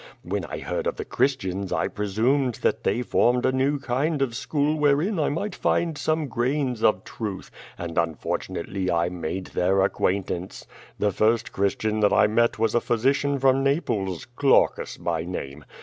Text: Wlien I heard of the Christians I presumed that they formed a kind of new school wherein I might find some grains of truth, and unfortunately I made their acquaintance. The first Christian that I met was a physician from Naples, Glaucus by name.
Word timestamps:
Wlien 0.27 0.47
I 0.49 0.57
heard 0.57 0.87
of 0.87 0.95
the 0.95 1.05
Christians 1.05 1.71
I 1.71 1.87
presumed 1.87 2.55
that 2.63 2.83
they 2.83 3.03
formed 3.03 3.45
a 3.45 3.51
kind 3.81 4.19
of 4.23 4.29
new 4.29 4.33
school 4.33 4.75
wherein 4.79 5.19
I 5.19 5.29
might 5.29 5.53
find 5.53 5.95
some 5.95 6.25
grains 6.25 6.81
of 6.83 7.03
truth, 7.03 7.51
and 7.77 7.95
unfortunately 7.99 8.89
I 8.89 9.09
made 9.09 9.45
their 9.53 9.81
acquaintance. 9.83 10.65
The 10.97 11.11
first 11.11 11.51
Christian 11.51 11.99
that 11.99 12.13
I 12.13 12.25
met 12.25 12.57
was 12.57 12.73
a 12.73 12.81
physician 12.81 13.37
from 13.37 13.63
Naples, 13.63 14.25
Glaucus 14.25 14.97
by 14.97 15.23
name. 15.23 15.65